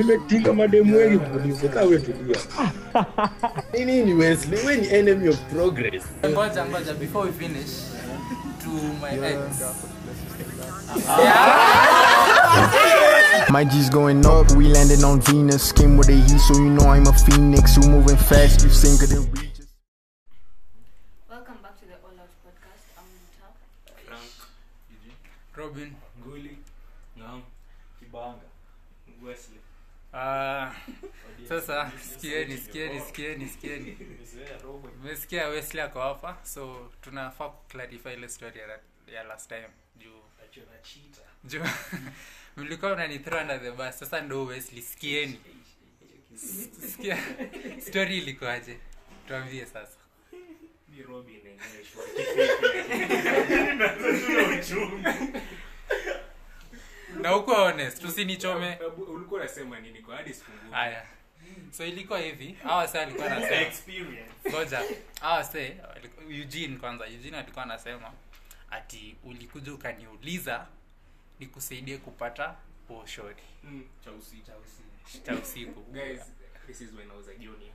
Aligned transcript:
imetinga 0.00 0.52
mademu 0.52 0.96
wengi 0.96 1.18
producer 1.18 1.70
kaa 1.70 1.80
wewe 1.82 1.98
tulia 1.98 2.36
Ni 3.78 3.84
nini 3.84 4.14
Wesley? 4.14 4.58
We 4.66 4.76
ni 4.76 4.88
enemy 4.88 5.28
of 5.28 5.36
progress. 5.52 6.02
ngoja 6.30 6.64
ngoja 6.66 6.94
before 6.94 7.26
we 7.26 7.32
finish 7.32 7.70
to 8.64 8.70
my 9.00 9.28
ex 9.28 9.38
My 13.50 13.64
G's 13.64 13.90
going 13.90 14.26
up, 14.26 14.50
we 14.52 14.64
landed 14.68 15.02
on 15.04 15.20
Venus. 15.20 15.68
Skin 15.68 15.96
with 15.96 16.06
the 16.08 16.14
heat, 16.14 16.40
so 16.40 16.54
you 16.54 16.70
know 16.70 16.86
I'm 16.88 17.06
a 17.06 17.12
phoenix. 17.12 17.76
Who 17.76 17.88
moving 17.88 18.16
fast, 18.16 18.62
you 18.62 18.70
sink 18.70 19.02
of 19.02 19.08
the 19.08 19.20
reaches. 19.20 19.49
Ah, 30.22 30.74
sasa 31.48 31.90
sikieni 32.00 32.58
sikieni 32.58 33.00
sikieni 33.00 33.48
sikieni. 33.48 33.96
Mzee 35.02 35.44
wesli 35.44 35.80
ako 35.80 36.00
hapa 36.00 36.38
so 36.44 36.92
tunafaa 37.00 37.48
kuclarify 37.48 38.12
ile 38.12 38.28
story 38.28 38.60
ya, 38.60 38.78
ya 39.14 39.22
last 39.22 39.48
time. 39.48 39.68
Juu. 39.96 40.20
Juu. 41.44 41.64
Mlikuwa 42.56 42.94
mnanithrow 42.94 43.40
under 43.40 43.60
the 43.62 43.70
bus. 43.70 43.98
Sasa 43.98 44.20
ndo 44.20 44.44
wesli 44.44 44.82
sikieni. 44.82 45.40
Sikia 46.90 47.18
story 47.88 48.18
ilikuwaje? 48.18 48.78
Tuambie 49.28 49.66
sasa. 49.66 49.96
Robin. 51.08 51.40
na 57.22 57.28
huko 57.30 57.54
honest 57.54 58.04
usinichome 58.04 58.78
ulikuwa 59.08 59.40
unasema 59.40 59.80
nini 59.80 60.02
kwa 60.02 60.16
hadi 60.16 60.34
sikumbuki. 60.34 60.72
haya 60.74 61.06
so 61.70 61.86
ilikuwa 61.86 62.18
hivi 62.20 62.56
hawa 62.62 62.88
sa 62.88 63.02
alikuwa 63.02 63.26
anasema 63.32 63.60
Experience. 63.60 64.76
hawa 65.20 65.44
se 65.44 65.76
eugene 66.30 66.76
kwanza 66.76 67.06
eugene 67.06 67.38
alikuwa 67.38 67.64
anasema 67.64 68.12
ati 68.70 69.16
ulikuja 69.24 69.74
ukaniuliza 69.74 70.66
nikusaidie 71.40 71.96
kupata 71.98 72.54
poshori 72.88 73.36
Mm, 73.64 73.84
cha 74.04 74.12
usiku. 74.12 74.46
Cha 74.46 74.52
usiku. 74.56 75.26
cha 75.26 75.34
usiku 75.34 75.80
Guys, 75.92 76.20
this 76.66 76.80
is 76.80 76.92
when 76.94 77.10
I 77.10 77.16
was 77.16 77.28
a 77.28 77.34
junior. 77.34 77.72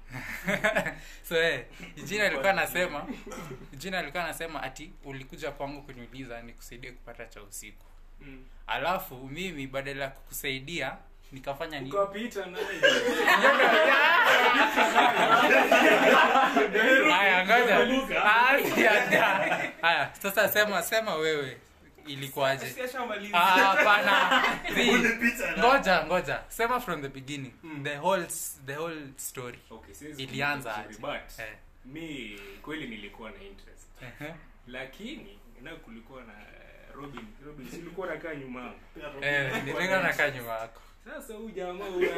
so 1.30 1.35
eh, 1.43 1.65
jina 2.05 2.25
alikuwa 2.25 2.49
anasema 2.49 3.07
jina 3.73 3.99
alikuwa 3.99 4.23
anasema 4.23 4.63
ati 4.63 4.91
ulikuja 5.03 5.52
kwangu 5.52 5.81
kuniuliza 5.81 6.41
nikusaidie 6.41 6.91
kupata 6.91 7.25
cha 7.25 7.43
usiku 7.43 7.85
Mm. 8.21 8.45
alafu 8.67 9.16
mimi 9.16 9.67
badala 9.67 10.03
ya 10.03 10.09
kukusaidia 10.09 10.97
nikafanya 11.31 11.80
nini? 11.80 11.91
Haya 17.11 17.45
ngoja. 17.45 18.23
Ah, 18.23 18.58
haya 19.81 20.11
sasa 20.21 20.49
sema 20.49 20.83
sema 20.83 21.16
wewe 21.16 21.58
ilikuwaje? 22.08 22.66
Ah, 23.33 23.39
hapana. 23.39 24.43
Ngoja 25.59 26.05
ngoja. 26.05 26.43
Sema 26.47 26.80
from 26.80 27.02
the 27.02 27.09
beginning. 27.09 27.53
Mm. 27.63 27.83
the 27.83 27.97
whole 27.97 28.25
the 28.66 28.75
whole 28.75 29.02
story. 29.17 29.59
Okay, 29.71 29.93
ilianza 30.17 30.75
aje? 30.75 30.97
Eh, 31.39 31.53
mi 31.86 32.39
kweli 32.61 32.88
nilikuwa 32.88 33.30
na 33.31 33.41
interest. 33.43 33.88
Ehe. 34.02 34.33
lakini 34.67 35.39
na 35.61 35.75
kulikuwa 35.75 36.23
na 36.23 36.33
robin 36.95 37.25
robin 37.45 37.69
si 37.71 37.77
ulikuwa 37.77 38.07
nakaa 38.07 38.35
nyuma 38.35 38.61
yangu 38.61 39.23
Eh, 39.25 39.63
nakaa 40.03 40.29
nyuma 40.29 40.51
yako. 40.51 40.81
Sasa 41.05 41.33
huyu 41.33 41.49
jamaa 41.49 41.85
huyu 41.85 42.09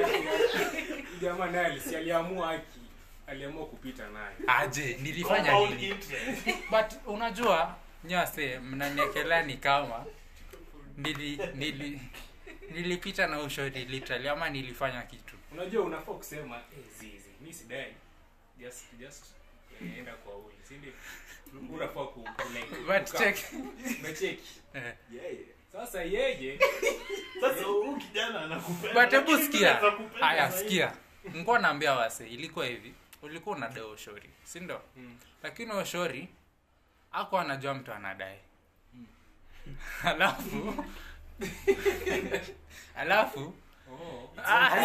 jamaa 1.21 1.45
naye 1.45 1.65
alisi 1.65 1.95
aliamua 1.95 2.51
aki 2.51 2.79
aliamua 3.27 3.65
kupita 3.65 4.09
naye. 4.09 4.35
Aje 4.47 4.97
nilifanya 5.01 5.59
nini? 5.59 5.95
but 6.71 6.93
unajua 7.05 7.75
nyase 8.03 8.59
mnaniekelea 8.59 9.43
ni 9.43 9.57
kama 9.57 10.05
nili 10.97 11.39
nili 11.55 12.01
nilipita 12.71 13.27
na 13.27 13.39
ushori 13.41 13.85
literally 13.85 14.29
ama 14.29 14.49
nilifanya 14.49 15.01
kitu? 15.01 15.35
Unajua 15.51 15.83
unafaa 15.85 16.13
kusema 16.13 16.55
eh 16.55 16.83
zizi 16.99 17.29
mi 17.41 17.53
sidai. 17.53 17.93
Just 18.59 18.85
just 18.99 19.25
eh, 19.81 19.97
enda 19.97 20.13
kwa 20.13 20.33
huyu 20.33 20.55
si 20.67 20.73
ndio 20.73 20.91
unafaa 21.73 22.03
ku 22.05 22.21
ku- 22.23 22.29
like 22.53 22.75
but 22.75 23.11
kukaa. 23.11 23.19
check 23.19 23.37
umecheki 23.99 24.43
eh. 24.73 24.93
sasa 25.71 26.03
yeye 26.03 26.59
but 28.93 29.11
hebu 29.11 29.37
sikia 29.37 29.81
haya 30.19 30.51
sikia 30.51 30.91
nikuwa 31.33 31.59
naambia 31.59 31.93
wase 31.93 32.27
ilikuwa 32.27 32.65
hivi 32.65 32.93
ulikuwa 33.21 33.55
unadai 33.55 33.83
ushori 33.83 34.29
si 34.43 34.59
ndo 34.59 34.81
Mm. 34.97 35.17
lakini 35.43 35.71
ushori 35.73 36.27
ako 37.11 37.37
anajua 37.39 37.73
mtu 37.73 37.93
anadai 37.93 38.37
alafu 40.03 40.83
alafu 42.95 43.53
oh 43.91 44.29
ah, 44.45 44.75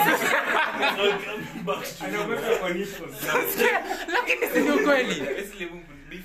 lakini 4.09 4.47
si 4.53 4.61
ukweli 4.71 5.23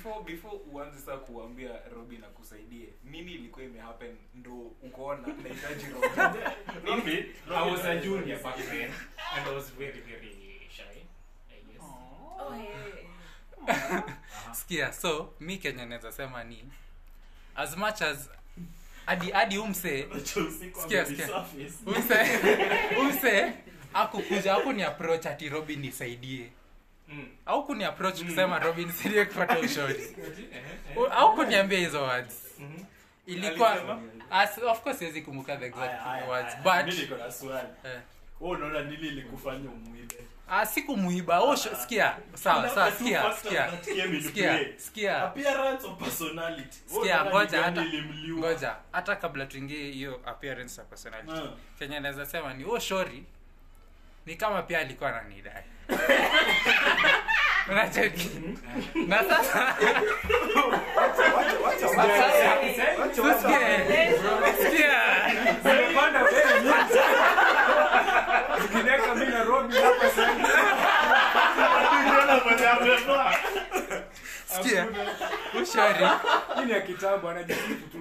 before 0.08 0.24
before 0.24 0.58
uanze 0.72 0.98
saa 0.98 1.16
kuambia 1.16 1.70
robin 1.96 2.24
akusaidie 2.24 2.88
nini 3.04 3.32
ilikuwa 3.32 3.64
imehappen 3.64 4.16
ndo 4.34 4.52
ukoona 4.82 5.26
nahitaji 5.26 5.86
robin 6.84 7.24
I 7.56 7.70
was 7.70 7.84
a 7.84 7.96
junior 7.96 8.42
back 8.42 8.56
then 8.56 8.90
and 9.36 9.48
I 9.48 9.54
was 9.54 9.72
very 9.78 10.00
very 10.00 10.60
shy 10.70 10.82
I 11.50 11.60
guess. 11.72 11.82
Oh, 12.40 12.52
hey. 12.54 14.00
sikia 14.52 14.92
so 14.92 15.34
mi 15.40 15.58
kenya 15.58 15.86
naweza 15.86 16.12
sema 16.12 16.44
ni 16.44 16.64
as 17.56 17.76
much 17.76 18.02
as 18.02 18.30
hadi 19.06 19.30
hadi 19.30 19.58
umse 19.58 20.08
sikia 20.82 21.06
sikia. 21.06 21.44
umse 21.86 22.38
umse 23.00 23.52
akukuja 23.94 24.54
aku 24.54 24.72
ni 24.72 24.82
approach 24.82 25.26
ati 25.26 25.48
robin 25.48 25.78
nisaidie 25.80 26.50
mm. 27.08 27.28
au 27.46 27.66
kuniaproach 27.66 28.24
kusema 28.24 28.58
robin 28.58 28.92
sirie 28.92 29.24
kupata 29.24 29.58
ushori 29.58 30.02
Eh, 30.18 30.62
eh. 30.90 30.98
U- 30.98 31.06
au 31.06 31.34
kuniambia 31.34 31.78
hizo 31.78 32.02
words. 32.02 32.34
Mhm. 32.58 32.84
ilikuwa 33.26 33.98
as, 34.30 34.58
of 34.58 34.80
course 34.80 34.98
siwezi 34.98 35.22
kumbuka 35.22 35.56
the 35.56 35.66
exact 35.66 36.28
words 36.28 36.56
but 36.56 36.94
eh, 37.84 38.00
unaona 38.40 38.82
nini 38.82 39.08
ilikufanya 39.08 39.70
umwibe 39.70 40.14
ah, 40.50 40.66
sikumuiba. 40.66 41.40
Oh, 41.40 41.56
sawa 41.56 42.68
sawa 42.68 42.92
appearance 45.22 45.88
personality? 45.98 46.78
Ngoja 46.92 47.62
hata 47.62 47.84
ngoja. 48.30 48.76
Hata 48.92 49.16
kabla 49.16 49.46
tuingie 49.46 49.90
hiyo 49.92 50.20
appearance 50.26 50.80
na 50.80 50.84
personality. 50.86 51.32
Uh. 51.32 51.48
kenya 51.78 52.00
naweza 52.00 52.26
sema 52.26 52.54
ni 52.54 52.64
uo 52.64 52.78
shori 52.78 53.24
ni 54.26 54.36
kama 54.36 54.62
pia 54.62 54.78
alikuwa 54.78 55.10
ananidai 55.20 55.64
unacheki 57.70 58.30
na 59.06 59.18
sasa 59.24 59.76
Sikia. 63.18 63.70
Sikia. 64.62 65.00
Nimepanda 65.64 66.20
bei. 66.24 66.72
Ukineka 68.64 69.14
mimi 69.14 69.32
na 69.32 69.44
Robin 69.44 69.82
hapa 69.82 70.10
sasa. 70.10 70.32
Unaona 72.06 72.44
mwenye 72.44 72.66
amevaa? 72.66 73.34
sikia 74.46 74.86
ushori 75.62 76.06
Hii 76.58 76.64
ni 76.64 76.72
ya 76.72 76.80
kitabu 76.80 77.28
anajisifu 77.28 77.74
tu. 77.92 77.98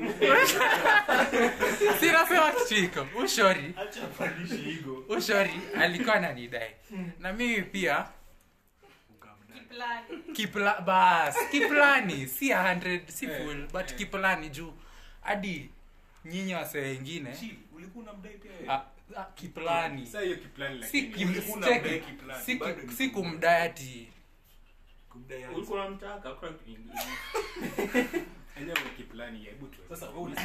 sinasema 2.00 2.52
kitu 2.52 2.74
hiko 2.76 3.08
ushori 3.24 3.76
ushori 5.10 5.62
alikuwa 5.82 6.16
ananidai 6.16 6.72
na 7.20 7.34
mimi 7.34 7.62
pia. 7.62 8.06
Kipla 10.34 10.82
bas. 10.82 11.36
Kiplani. 11.52 12.28
Si 12.38 12.50
100 12.50 13.02
si 13.08 13.26
Eh, 13.26 13.38
full 13.46 13.68
but 13.68 13.88
yeah. 13.88 13.96
kiplani 13.98 14.50
juu. 14.50 14.74
Hadi 15.22 15.70
nyinyi 16.26 16.54
wase 16.54 16.80
wengine. 16.80 17.36
Chill, 17.36 17.56
ulikuwa 17.76 18.04
unamdai 18.04 18.34
pia 18.38 18.52
wewe? 18.52 18.70
ah, 18.70 18.82
ah, 19.18 19.24
kiplani. 19.36 20.06
Sasa 20.06 20.22
hiyo 20.22 20.38
kiplani 20.38 20.84
si 22.98 23.10
kumdayati 23.10 24.10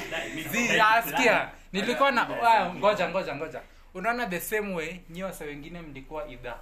nadai 0.04 0.78
ah, 1.30 1.50
nilikuwa 1.72 2.10
na 2.10 2.26
ngoja 2.74 3.08
ngoja 3.08 3.34
ngoja. 3.36 3.60
Unaona 3.94 4.26
the 4.26 4.40
same 4.40 4.74
way 4.74 5.00
nyiwase 5.10 5.44
wengine 5.44 5.80
mlikuwa 5.80 6.28
idha 6.28 6.58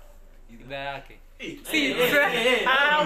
idhaa 0.51 0.77
yake 0.77 1.19
Eh, 1.41 1.57
si. 1.65 1.93
eh, 1.93 1.97
eh, 1.97 2.47
eh, 2.47 2.69
ah, 2.69 3.01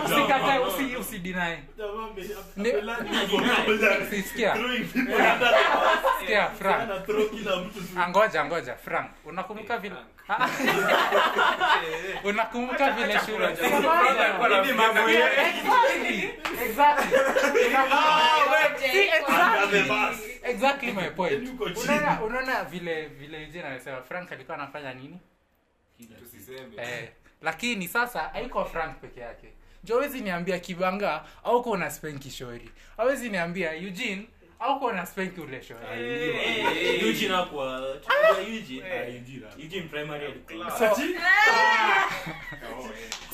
angoja 7.97 8.45
ngoja 8.47 8.75
frank. 8.75 9.11
Unakumbuka 9.25 9.79
vile 9.79 9.97
Ah, 10.29 10.49
unakumbuka 12.25 12.91
vile 12.91 13.21
shule 13.27 13.57
Exactly, 20.43 20.93
my 20.93 21.11
point. 21.11 21.49
Unaona 22.25 22.65
vile 22.65 23.07
vile 23.07 23.47
jina 23.47 23.67
anasema 23.69 24.03
frank 24.03 24.33
alikuwa 24.33 24.57
anafanya 24.59 24.95
nini? 24.95 25.21
Tusiseme. 26.19 26.77
Eh, 26.77 27.09
lakini 27.45 27.89
sasa 27.89 28.21
haiko 28.21 28.65
frank 28.65 29.01
peke 29.01 29.21
yake. 29.21 29.47
Jo 29.85 29.95
awezi 29.97 30.21
niambia 30.21 30.59
kibanga 30.59 31.25
auko 31.45 31.77
na 31.77 31.91
spenki 31.91 32.31
shori 32.31 32.71
awezi 32.99 33.29
niambia 33.29 33.75
eugene 33.75 34.27
auko 34.61 34.93
na 34.93 35.07
spenki 35.07 35.41
ule 35.41 35.63
shori 35.63 35.81
Eugene 37.01 37.35
hakuwa- 37.35 37.97
tunajua 38.05 38.55
Eugene. 38.55 38.89
Eh. 38.89 39.15
Eugene. 39.15 39.47
Eugene 39.63 39.83
primary 39.89 40.27
alikuwa- 40.27 40.79
so, 40.79 40.97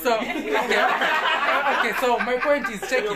so 0.03 0.15
okay, 0.15 0.83
okay 1.79 1.93
so 2.01 2.19
my 2.19 2.37
point 2.37 2.69
is 2.69 2.81
check 2.89 3.05
it. 3.05 3.11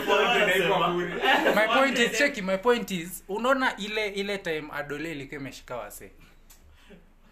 my 1.56 1.68
point 1.68 2.00
is 2.00 2.18
cheki 2.18 2.42
my 2.42 2.58
point 2.58 2.92
is 2.92 3.24
unaona 3.28 3.78
ile 3.78 4.08
ile 4.08 4.38
time 4.38 4.68
adole 4.74 5.12
ilikuwa 5.12 5.42
imeshika 5.42 5.76
wase 5.76 6.12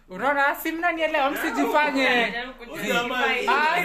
unaona 0.08 0.54
si 0.56 0.72
mnanielewa 0.72 1.30
msijifanye 1.30 2.34
Huyu 2.68 2.84
jamaa- 2.84 3.24
Ah, 3.48 3.80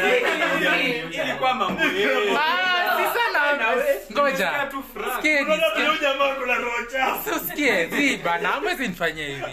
ilikuwa 1.23 1.53
mambo 1.53 1.83
yenu. 1.83 2.37
Ah, 2.39 2.97
si 2.97 3.19
sana 3.19 3.75
ngoja 4.11 4.67
tu 4.71 4.83
Frank. 4.93 5.15
Sikieni, 5.15 5.41
Unaona 5.45 5.55
vile 5.57 5.69
sikieni. 5.69 5.87
huyu 5.89 6.01
jamaa 6.01 6.35
kuna 6.35 6.53
roho 6.55 6.85
chafu. 6.85 7.29
So 7.29 7.39
sikie 7.39 7.85
zi 7.85 8.17
bana 8.17 8.53
amwezi 8.55 8.87
nifanyia 8.87 9.27
hivi 9.27 9.45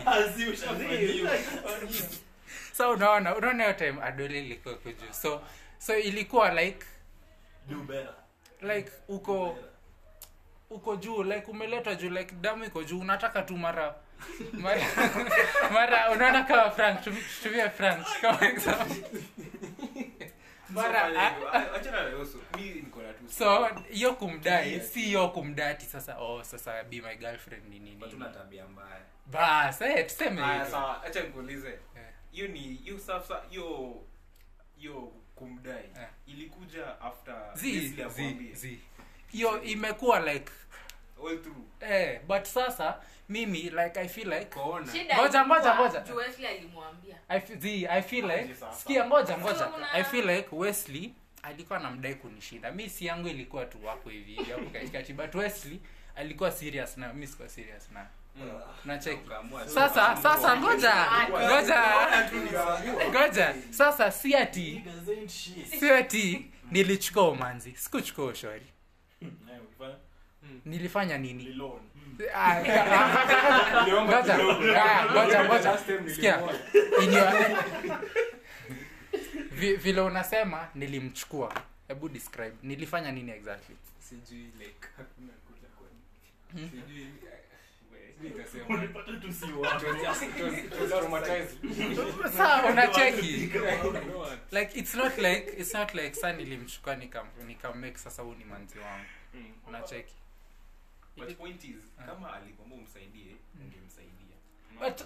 so 2.73 2.91
unaona 2.91 3.37
unaona 3.37 3.63
hiyo 3.65 3.75
time 3.75 4.03
adoli 4.03 4.39
ilikuwa 4.39 4.75
kujuu 4.75 4.93
juu 5.07 5.13
so 5.13 5.41
so 5.79 5.97
ilikuwa 5.99 6.55
like 6.63 6.87
like 8.63 8.91
uko 9.09 9.59
uko 10.71 10.97
juu 10.97 11.23
like 11.23 11.47
umeletwa 11.51 11.95
juu 11.95 12.11
like 12.11 12.35
damu 12.35 12.65
iko 12.65 12.83
juu 12.85 13.01
unataka 13.01 13.43
tu 13.43 13.57
mara 13.57 13.95
mara, 14.53 14.81
mara 15.73 16.11
unaona 16.11 16.43
kama 16.45 16.71
frank 16.71 17.01
tumi- 17.01 17.71
frank 17.71 18.07
kama 18.21 18.49
example 18.49 18.97
mara 20.71 21.35
so 23.29 23.69
hiyo 23.91 24.15
kumdai 24.15 24.81
si 24.81 25.01
hiyo 25.01 25.29
kumdati 25.29 25.87
sasa 25.87 26.19
oh 26.19 26.45
sasa 26.45 26.85
be 26.85 27.01
my 27.01 27.17
girlfriend 27.17 27.65
ni 27.69 27.79
nini 27.79 28.01
Hatuna 28.01 28.29
tabia 28.29 28.67
mbaya 28.67 29.01
bas 29.27 29.81
eh. 29.81 30.07
Tuseme 30.07 30.43
sawa 30.71 31.03
acha 31.05 31.21
nikuulize 31.21 31.69
Eh. 31.69 31.79
hiyo 32.31 32.49
ni 32.49 32.59
hiyo 32.59 32.99
sasa 32.99 33.43
hiyo 33.51 33.95
hiyo 34.77 35.13
kumdai 35.35 35.85
Eh. 36.01 36.09
ilikuja 36.27 37.01
after 37.01 37.37
hiyo 39.33 39.63
imekuwa 39.63 40.21
like 40.21 40.53
all 41.21 41.39
through. 41.43 41.65
Eh 41.81 42.21
but 42.29 42.45
sasa 42.45 43.01
mimi 43.29 43.59
like 43.71 44.01
i 44.01 44.09
feel 44.09 44.29
like. 44.29 44.57
Ngoja, 44.59 45.45
ngoja, 45.45 45.75
ngoja. 45.75 46.05
I 47.29 47.41
feel, 47.41 47.89
I 47.91 48.03
feel 48.03 48.27
like 48.27 48.55
sikia 48.79 49.05
ngoja 49.07 49.39
ngoja. 49.39 49.71
I 49.93 50.05
feel 50.05 50.27
like 50.31 50.49
Wesley 50.53 51.15
alikuwa 51.43 51.79
namdai 51.79 52.15
kunishinda. 52.15 52.73
Mi 52.73 52.89
si 52.89 53.07
yangu 53.07 53.29
ilikuwa 53.29 53.65
tu 53.67 53.79
wapo 53.85 54.11
hivi 54.11 54.35
hapo 54.35 54.71
katikati 54.73 55.13
but 55.13 55.35
Wesley 55.35 55.81
alikuwa 56.17 56.51
serious 56.53 56.97
na 56.97 57.13
mi 57.13 57.27
sikuwa 57.27 57.49
serious 57.49 57.91
na 57.93 58.07
Mm. 58.37 58.61
nacheki 58.85 59.21
sasa 59.67 60.17
sasa 60.17 60.57
ngoja 60.57 60.95
ngoja. 61.31 61.83
Ngoja. 63.11 63.55
sasa 63.71 64.11
si 64.11 64.35
ati 64.35 64.83
si 65.79 65.91
ati 65.91 66.51
nilichukua 66.71 67.29
umanzi. 67.29 67.75
Sikuchukua 67.77 68.25
ushori 68.27 68.67
nilifanya 70.65 71.19
nini? 71.19 71.43
Lilon. 71.45 71.81
Ngoja 74.05 74.39
ngoja 75.13 75.45
ngoja 75.45 75.79
sikia. 76.15 76.41
In 77.03 77.13
your- 77.13 77.59
Vi- 79.61 79.77
vile 79.77 80.01
unasema 80.01 80.69
nilimchukua. 80.75 81.55
Hebu 81.89 82.09
describe. 82.09 82.57
Nilifanya 82.63 83.13
nini 83.13 83.31
exactly? 83.33 83.77
Sijui 83.99 84.39
like 84.59 84.89
kuja 85.17 85.33
sijui 89.33 89.53
unacheki. 92.69 93.51
like 94.53 94.79
it's 94.79 94.95
not 94.95 95.19
like 95.19 95.53
it's 95.59 95.75
not 95.75 95.95
like 95.95 96.17
nilimchukua 96.33 96.97
sasa 97.99 98.23
huu 98.23 98.35
ni 98.35 98.45
manzi 98.45 98.79
wangu. 98.79 99.05
Mm. 99.35 99.45
unacheki 99.69 100.15
But 101.17 101.37
point 101.39 101.65
is, 101.65 101.77
Ah. 101.99 102.03
kama 102.03 102.33
alikwambia 102.35 102.79
umsaidie 102.79 103.37
ungemsaidia 103.61 104.37
but 104.81 105.01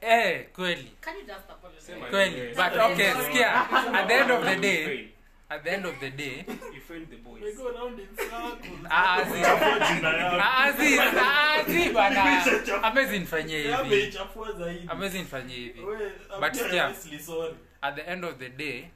eh 0.00 0.46
kweli 0.52 0.92
Can 1.00 1.16
you 1.16 1.22
just 1.26 1.50
apologize? 1.50 1.92
Kweli 2.10 2.54
but 2.54 2.76
okay 2.92 3.12
sikia 3.24 3.70
at 3.94 4.06
the 4.08 4.14
end 4.14 4.30
of 4.30 4.44
the 4.44 4.56
day 4.56 5.08
at 5.48 5.62
the 5.62 5.70
end 5.70 5.86
of 5.86 5.98
the 6.00 6.10
day 6.10 6.44
You 6.74 6.80
failed 6.88 7.10
the 7.10 7.16
boys. 7.16 7.42
We 7.42 7.52
go 7.52 7.70
round 7.72 7.98
in 8.00 8.08
circles. 8.16 8.60
Zi- 8.60 9.94
Jina 9.94 10.08
yako. 10.08 10.78
Zi- 10.78 11.72
zi 11.72 11.90
bana 11.92 12.44
amezi 12.82 13.18
nifanyie 13.18 13.58
hivi 13.58 13.72
Ameichafua 13.74 14.52
zaidi. 14.52 14.88
amezi 14.88 15.18
nifanyie 15.18 15.56
hivi 15.56 15.80
But 15.82 16.42
apia 16.42 16.54
sikia. 16.54 16.86
Wesley, 16.86 17.18
sorry. 17.20 17.54
at 17.82 17.94
the 17.94 18.02
end 18.02 18.24
of 18.24 18.36
the 18.38 18.48
day 18.48 18.88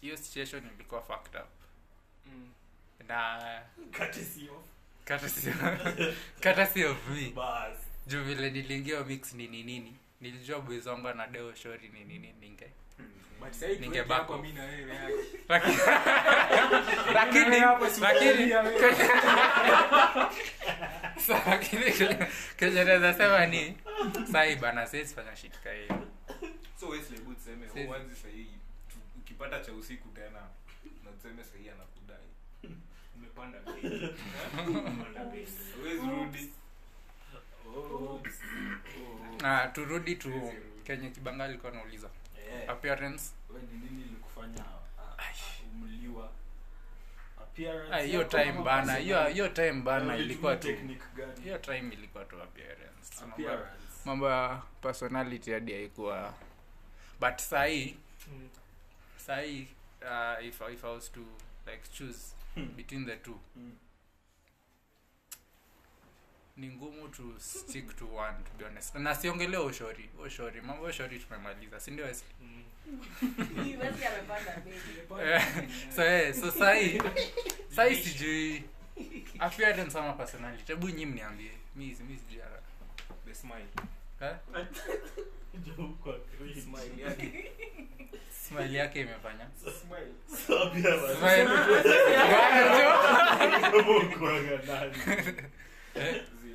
hiyo 0.00 0.16
situation 0.16 0.62
ilikuwa 0.74 1.02
fucked 1.02 1.40
up 1.40 1.48
Mm. 2.26 2.48
na 3.08 3.38
Courtesy 3.76 3.90
of 3.90 3.98
courtesy 3.98 4.48
courtesy 5.08 5.40
sio 6.72 6.96
juu 8.06 8.24
vile 8.24 8.50
niliingia 8.50 9.04
mix 9.04 9.34
nini 9.34 9.62
nini? 9.62 9.96
Nilijua 10.20 10.60
boys 10.60 10.86
na 11.14 11.26
deo 11.26 11.54
shori 11.54 11.88
ni 11.88 12.04
nini 12.04 12.34
ninge 12.40 12.70
kenye 22.58 22.84
naweza 22.84 23.14
sema 23.14 23.46
ni 23.46 23.76
sahi 24.32 24.56
bana 24.56 24.86
fanya 25.14 25.36
hiyo. 25.72 26.06
So 26.80 26.88
Wesley, 26.88 27.20
ukipata 29.18 29.60
cha 29.60 29.72
usiku 29.72 30.08
tena 30.08 30.40
na 31.04 31.10
tuseme 31.12 31.44
anakudai 31.70 32.26
Umepanda 33.16 33.58
bei. 33.66 34.14
Na 39.42 39.68
turudi 39.68 40.16
tu 40.16 40.52
kenye 40.84 41.10
kibanga 41.10 41.44
alikuwa 41.44 41.72
nauliza 41.72 42.10
appearance? 42.68 43.24
We 43.54 43.60
ni 43.60 43.78
nini 43.78 44.02
ilikufanya 44.02 44.64
ah, 45.18 45.32
umliwa? 45.72 46.30
Appearance 47.40 47.94
Ah, 47.94 47.98
hiyo 48.00 48.18
yako 48.20 48.30
time 48.30 48.50
ama 48.50 48.62
bana 48.62 48.94
hiyo 48.96 49.48
time 49.48 49.72
bana 49.72 50.04
Ulitumia 50.04 50.24
ilikuwa 50.24 50.56
tu 50.56 50.66
technique 50.68 51.04
gani? 51.16 51.40
hiyo 51.42 51.58
time 51.58 51.94
ilikuwa 51.94 52.24
tu 52.24 52.42
appearance. 52.42 53.20
Mambo 53.20 53.42
ya- 53.42 53.52
Appearance. 53.52 53.82
mambo 54.04 54.30
ya 54.30 54.62
personality 54.80 55.52
hadi 55.52 55.72
haikuwa 55.72 56.34
but 57.20 57.38
sahii 57.38 57.96
Mm. 58.32 58.48
sahii 59.16 59.68
uh, 60.02 60.44
if, 60.46 60.60
if 60.72 60.84
i 60.84 60.94
was 60.94 61.12
to 61.12 61.20
like 61.66 61.82
choose 61.92 62.34
Hmm. 62.58 62.76
between 62.76 63.06
the 63.06 63.16
two 63.16 63.38
Mm. 63.56 63.72
ni 66.56 66.68
ngumu 66.68 67.08
to 67.08 67.22
stick 67.38 67.96
to 67.96 68.04
one 68.16 68.36
to 68.44 68.50
be 68.58 68.64
honest 68.64 68.94
na 68.94 69.14
siongelea 69.14 69.60
ushori 69.62 70.10
ushori 70.26 70.60
mambo 70.60 70.84
ushori 70.84 71.18
tumemaliza 71.18 71.80
Wesley? 72.02 72.30
Mm. 72.42 72.64
Wesley 73.80 74.06
amepanda 74.06 74.62
bei. 74.64 75.32
Eh, 75.32 75.68
so 75.96 76.02
eh, 76.04 76.34
so 76.34 76.50
sai 76.50 77.00
sai 77.70 77.96
sijui 77.96 78.62
appearance 79.38 79.98
ama 79.98 80.12
personality 80.12 80.72
hebu 80.72 80.88
nyi 80.88 81.06
mniambie 81.06 81.50
mimi 81.76 81.96
mimi 82.00 82.18
sijui 82.18 82.42
ara- 82.42 82.62
the 83.24 83.34
smile 83.34 83.66
eh? 84.20 84.36
Smile 86.62 87.02
yake 87.02 87.50
smile 88.48 88.78
yake 88.78 89.00
imefanya. 89.00 89.46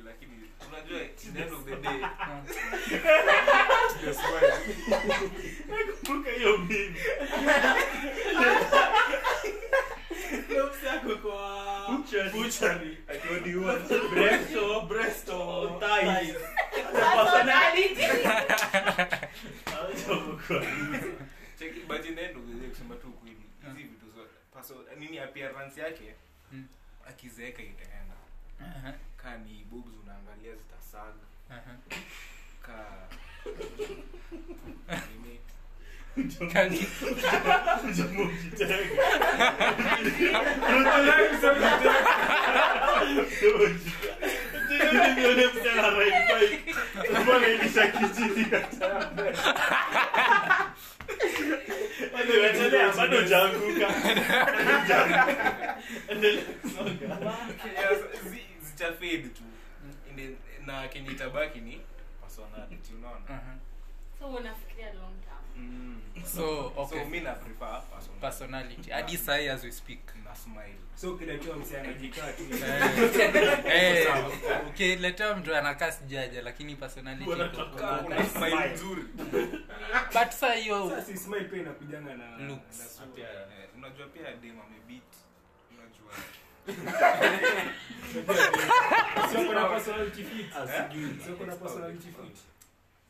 Lakini 0.04 0.50
unajua 0.68 1.00
hiyo 6.36 6.58
mimi. 6.58 6.98
Bresto, 14.10 14.80
bresto, 14.88 15.80
thighs. 15.80 16.36
Acha 19.66 20.16
kukuuliza. 20.16 21.06
Check, 21.58 21.86
but 21.88 22.04
in 22.04 22.14
the 22.14 22.22
end 22.22 22.36
of 22.36 22.42
the 22.46 22.54
day 22.60 22.68
kusema 22.68 22.94
tu 22.94 23.08
ukweli 23.08 23.36
hizi 23.66 23.82
vitu 23.82 24.06
paso 24.64 24.80
nini 24.98 25.18
appearance 25.18 25.80
yake? 25.80 26.14
Mm. 26.52 26.66
akizeeka 27.08 27.62
itaenda. 27.62 28.14
Aha, 28.60 28.94
kaa 29.16 29.36
ni 29.36 29.64
boobs 29.70 29.90
unaangalia 30.02 30.54
zitasaga 30.56 31.24
kaa 32.62 33.08
nini 35.12 35.40
endelea, 52.50 52.92
bado 52.96 53.16
hujaanguka. 53.20 53.86
Hujaanguka. 54.80 55.76
Endelea 56.08 56.42
kusonga. 56.62 57.36
Zitafade 58.62 59.18
tu 59.18 59.42
na 60.66 60.88
kenye 60.88 61.10
itabaki 61.10 61.60
ni 61.60 61.80
personality 62.20 62.92
unaona 62.98 63.40
so 64.18 64.26
unafikiria 64.26 64.86
long 64.94 65.14
term 65.24 65.43
Mm. 65.56 66.00
so 66.36 66.72
okay. 66.76 66.98
So 66.98 67.04
mi 67.10 67.20
na 67.20 67.32
prefer 67.32 67.82
personality 67.90 68.20
personality. 68.20 68.90
Hadi 68.90 69.16
sahi 69.16 69.48
as 69.48 69.64
we 69.64 69.72
speak. 69.72 70.00
Na 70.24 70.34
smile. 70.34 70.74
So 70.96 71.12
ukiletewa 71.14 71.56
msee 71.56 71.76
anajikaa 71.80 72.32
tu. 72.32 72.42
Eh, 73.68 74.06
ukiletewa 74.68 75.36
mtu 75.36 75.56
anakaa 75.56 75.92
sijaja 75.92 76.42
lakini 76.42 76.76
personality 76.76 77.24
kuna 78.04 78.24
smile 78.28 78.72
nzuri. 78.74 79.02
But 80.14 80.30
sa 80.30 80.52
hiyo 80.52 80.90
Sasa 80.90 81.02
si 81.02 81.16
smile 81.18 81.44
pia 81.44 81.60
inakujanga 81.60 82.14
na 82.14 82.36
Looks. 82.48 82.78
na 82.78 82.84
sura. 82.84 83.28
Unajua 83.76 84.06
pia 84.06 84.32
dem 84.36 84.60
amebit 84.60 85.02
unajua. 85.70 86.12
Sio 89.32 89.44
kuna 89.46 89.64
personality 89.68 90.24
fit. 90.24 90.46
Sio 91.24 91.36
kuna 91.36 91.56
personality 91.56 92.06
fit. 92.08 92.38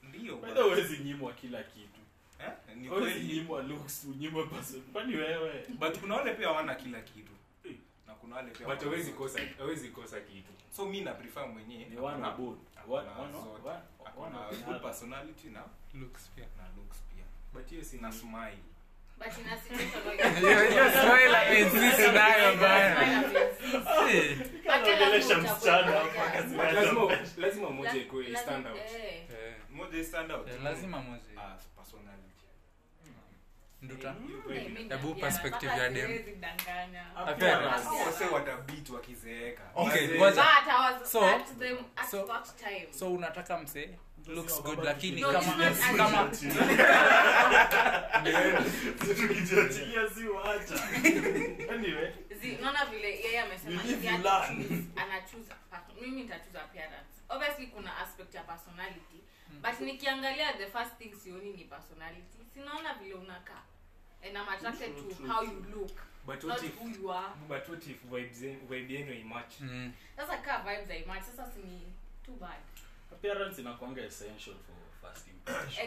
ndio. 0.02 0.36
Bado 0.36 0.62
huwezi 0.64 0.96
nyimwa 0.98 1.32
kila 1.32 1.62
kitu. 1.62 1.93
Eh? 2.44 2.76
ni 2.76 2.88
kweli. 2.88 3.20
nyimwa 3.34 3.62
looks, 3.62 4.04
unyimwe 4.04 4.46
person. 4.46 4.82
Kwani 4.92 5.16
wewe? 5.16 5.64
but 5.68 5.98
kuna 5.98 6.14
wale 6.14 6.34
pia 6.34 6.46
hawana 6.48 6.74
kila 6.74 7.00
kitu. 7.00 7.32
Na 8.06 8.14
kuna 8.14 8.36
wale 8.36 8.50
pia 8.50 8.66
But 8.66 8.76
wana 8.78 8.90
hawezi 8.90 9.12
kosa 9.12 9.40
hawezi 9.58 9.88
kosa 9.88 10.20
kitu. 10.20 10.52
so 10.76 10.86
mi 10.86 11.00
na 11.00 11.12
prefer 11.14 11.48
mwenyewe. 11.48 11.84
Ni 11.84 11.96
one 11.98 12.06
akona- 12.16 12.36
both. 12.36 12.58
One- 12.88 13.08
one- 13.08 13.36
one- 13.64 13.80
Akona 14.04 14.26
one 14.38 14.46
or 14.48 14.54
the 14.56 14.62
good 14.64 14.82
personality 14.82 15.48
na 15.48 15.60
looks 15.94 16.28
pia. 16.36 16.44
na 16.56 16.64
looks 16.76 16.98
pia. 17.14 17.24
But 17.52 17.70
hiyo 17.70 17.84
si 17.84 17.98
na 17.98 18.12
smile. 18.12 18.58
But 19.18 19.38
in 19.38 19.46
a 19.48 19.56
situation 19.62 20.34
like 20.34 20.40
Hiyo- 20.40 20.90
smile 20.90 21.36
ameinsist 21.36 21.98
nayo 22.14 22.56
bana. 22.56 23.00
Anaongelesha 24.68 25.38
msichana 25.38 25.92
hapa, 25.92 26.04
But 26.04 26.32
kazi 26.32 26.58
yake. 26.58 26.72
lazima 26.72 27.18
lazima 27.36 27.70
moja 27.70 27.94
ikuwe 27.94 28.36
stand 28.36 28.66
out. 28.66 28.76
eh, 28.76 29.54
moja 29.70 30.04
stand 30.04 30.32
out 30.32 30.48
eh, 30.48 30.62
lazima 30.62 30.98
moja 31.02 31.22
ah 31.38 31.56
personality 31.76 32.33
nduta. 33.84 34.14
Hebu 34.48 34.88
Hebu 34.88 35.14
perspective 35.14 35.72
ya 35.72 35.88
dem. 35.88 36.10
Watabit 38.32 38.90
wakizeeka. 38.90 39.62
Okay, 39.74 40.18
ngoja. 40.18 40.44
so, 41.04 41.20
So- 42.10 42.26
so- 42.98 43.12
unataka 43.14 43.58
mse 43.58 43.90
looks 44.26 44.62
good 44.62 44.84
lakini 44.84 45.22
kama 45.22 45.70
kama 45.96 46.30
tukijiachilia 48.98 50.10
si 50.14 50.28
waacha 50.28 50.74
anyway. 51.74 52.12
Zi- 52.40 52.56
vile 52.84 53.10
yeye 53.10 53.40
amesema 53.40 53.82
You 53.82 53.88
live, 53.88 54.00
si 54.00 54.06
you 54.06 54.14
ati 54.14 54.22
learn. 54.22 54.64
choose- 54.64 55.02
anachoose 55.02 55.54
pa- 55.70 55.82
mimi 56.00 56.22
nitachoose 56.22 56.58
appearance. 56.58 57.14
Obviously 57.28 57.66
kuna 57.66 57.96
aspect 57.98 58.34
ya 58.34 58.42
personality. 58.42 59.20
But 59.62 59.80
nikiangalia 59.80 60.52
the 60.52 60.66
first 60.66 60.96
thing 60.98 61.14
sioni 61.24 61.50
ni 61.52 61.64
personality. 61.64 62.38
Sinaona 62.54 62.94
vile 62.94 63.14
unakaa 63.14 63.62
and 64.26 64.38
I'm 64.38 64.48
attracted 64.54 64.96
True, 64.96 65.08
to 65.10 65.14
true, 65.16 65.26
how 65.28 65.40
true. 65.44 65.50
you 65.52 65.80
look 65.80 65.96
But 66.26 66.44
not 66.44 66.62
if 66.64 66.74
who 66.80 66.88
you 66.88 67.10
are 67.10 67.30
but 67.48 67.68
what 67.68 67.82
if 67.86 67.98
vibes 68.12 68.40
vibe 68.68 68.90
yenu 68.94 69.12
imatch? 69.24 69.60
Mm. 69.60 69.92
sasa 70.16 70.36
kaa 70.36 70.58
vibes 70.66 70.90
aimatch 70.90 71.24
sasa 71.24 71.44
sini 71.54 71.80
too 72.26 72.36
bad 72.40 72.60
appearance 73.12 73.60
inakuanga 73.60 74.00
essential 74.02 74.54
for 74.66 74.76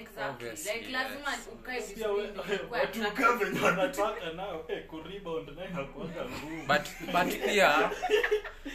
but 7.11 7.29
pia 7.45 7.91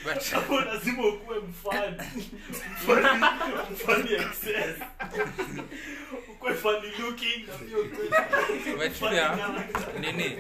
lazima 0.67 1.07
ukuwe 1.09 1.39
nini? 10.01 10.39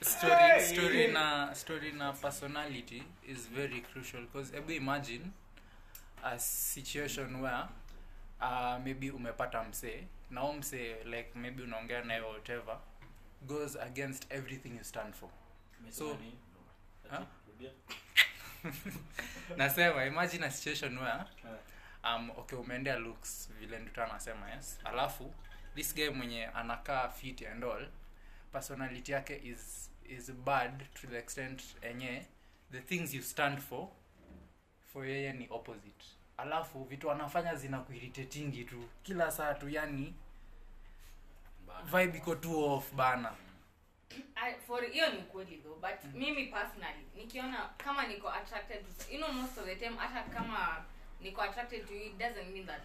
Story 0.00 0.60
story 0.62 1.06
na 1.08 1.54
story 1.54 1.92
na 1.92 2.12
personality 2.12 3.02
is 3.28 3.48
very 3.48 3.80
crucial 3.80 4.20
because 4.20 4.56
ebu 4.56 4.72
imagine 4.72 5.24
a 6.24 6.38
situation 6.38 7.40
where 7.42 7.68
uh, 8.40 8.84
maybe 8.84 9.10
umepata 9.10 9.64
msee. 9.64 10.06
Na 10.30 10.44
u 10.44 10.52
msee 10.52 11.04
like 11.04 11.30
maybe 11.34 11.62
unaongea 11.62 12.04
naye 12.04 12.20
whatever 12.20 12.78
goes 13.42 13.76
against 13.76 14.32
everything 14.32 14.68
you 14.76 14.84
stand 14.84 15.14
for. 15.14 15.28
So- 15.90 16.04
Huh? 17.10 17.24
nasema 19.56 20.04
imagine 20.04 20.46
a 20.46 20.50
situation 20.50 20.98
where 20.98 21.24
um, 22.04 22.30
okay 22.30 22.58
umeendea 22.58 22.96
looks 22.98 23.50
vile 23.58 23.78
nduta 23.78 24.04
anasema 24.10 24.50
yes. 24.50 24.78
Alafu 24.84 25.34
this 25.74 25.94
guy 25.94 26.08
mwenye 26.08 26.46
anakaa 26.46 27.08
fit 27.08 27.42
and 27.46 27.64
all 27.64 27.88
personality 28.52 29.12
yake 29.12 29.40
is 29.44 29.90
is 30.08 30.32
bad 30.32 30.84
to 30.94 31.06
the 31.06 31.18
extent 31.18 31.62
enye 31.82 32.26
the 32.72 32.80
things 32.80 33.14
you 33.14 33.22
stand 33.22 33.58
for 33.58 33.88
for 34.92 35.06
yeye 35.06 35.32
ni 35.32 35.46
opposite 35.50 36.04
alafu 36.38 36.84
vitu 36.84 37.10
anafanya 37.10 37.54
zina 37.54 37.78
kuiritatingi 37.80 38.64
tu. 38.64 38.84
Kila 39.02 39.30
saa 39.30 39.54
tu 39.54 39.68
yani 39.68 40.14
vibe 41.84 42.18
iko 42.18 42.34
tu 42.34 42.64
off 42.64 42.92
bana. 42.94 43.34
I, 44.36 44.54
for 44.66 44.84
hiyo 44.86 45.12
ni 45.12 45.22
kweli 45.22 45.56
though 45.56 45.80
but 45.80 46.14
mimi 46.14 46.46
personally 46.46 47.04
nikiona 47.16 47.70
kama 47.76 48.06
niko 48.06 48.30
attracted 48.30 48.84
to 48.98 49.12
you 49.12 49.18
know 49.18 49.32
most 49.32 49.58
of 49.58 49.64
the 49.64 49.76
time 49.76 49.96
hata 49.96 50.22
kama 50.22 50.84
niko 51.20 51.42
attracted 51.42 51.86
to 51.88 51.94
you 51.94 52.00
it 52.00 52.18
doesn't 52.18 52.48
mean 52.52 52.66
that 52.66 52.82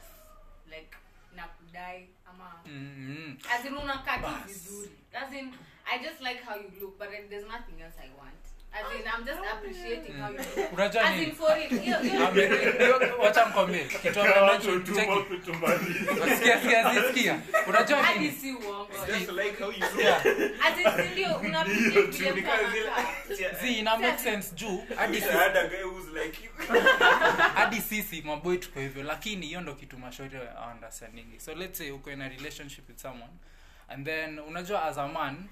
like 0.68 0.98
nakudai 1.36 2.10
ama 2.26 2.62
mm-hmm. 2.66 3.38
as 3.52 3.66
in 3.66 3.78
unakaa 3.78 4.18
tu 4.18 4.48
vizuri. 4.48 4.92
As 5.14 5.34
in 5.34 5.54
i 5.86 6.00
just 6.00 6.22
like 6.22 6.44
how 6.44 6.56
you 6.56 6.72
look 6.82 6.98
but 6.98 7.10
there's 7.30 7.46
nothing 7.48 7.82
else 7.82 8.00
i 8.02 8.10
want 8.20 8.44
as 8.74 8.96
in 9.00 9.08
i'm 9.08 9.26
just 9.26 9.40
appreciating 9.54 10.14
how 10.14 10.30
you 10.32 10.38
look. 10.38 10.74
Unajua 10.74 11.02
as 11.04 11.14
in 11.14 11.20
nini 11.20 11.32
for 11.32 11.58
it 11.60 11.70
hiyo 11.82 12.00
hiyo. 12.00 12.28
Ame- 12.28 12.48
hiyo- 12.78 13.18
wacha 13.20 13.46
mkwambie 13.46 13.84
kitu 13.84 14.20
unajua 17.68 17.98
ina 23.78 23.98
make 23.98 24.18
sense 24.18 24.56
juu. 24.56 24.84
Hadi 24.96 25.22
sisi, 25.22 25.34
had 25.34 25.58
a 25.60 25.68
guy 25.68 25.84
who's 25.84 26.08
like 26.24 26.46
you. 26.46 26.52
hadi 27.56 27.82
sisi 27.82 28.22
maboi 28.22 28.58
tuko 28.58 28.80
hivyo. 28.80 29.04
Lakini 29.04 29.46
hiyo 29.46 29.62
ndo 29.62 29.74
kitu 29.76 29.98
mashauri 29.98 30.40
understanding. 30.74 31.26
So 31.40 31.56
let's 31.56 31.78
say 31.78 31.92
uko 31.92 32.12
in 32.12 32.22
a 32.22 32.30
relationship 32.30 32.90
with 32.90 32.98
someone 33.02 33.34
and 33.90 34.06
then 34.06 34.40
unajua 34.40 34.84
as 34.84 34.98
a 34.98 35.08
man 35.08 35.50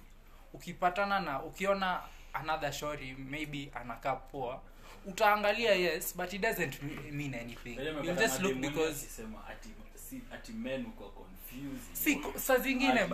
ukipatana 0.53 1.19
na 1.19 1.43
ukiona 1.43 1.99
another 2.33 2.71
shori 2.73 3.13
maybe 3.13 3.71
anakaa 3.75 4.15
poa 4.15 4.61
utaangalia 5.05 5.75
yes 5.75 6.15
but 6.17 6.33
it 6.33 6.41
doesn't 6.41 6.81
mean 7.11 7.33
anything. 7.33 7.79
You 8.03 8.13
just 8.15 8.41
look 8.41 8.55
because 8.55 9.21
ati 9.49 9.69
si 9.95 10.21
ati 10.33 10.51
men 10.53 10.85
uko 10.85 11.09
confusing. 11.09 11.95
Si 11.95 12.39
saa 12.39 12.57
zingine 12.57 13.09